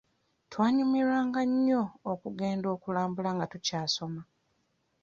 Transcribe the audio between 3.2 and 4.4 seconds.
nga tukyasoma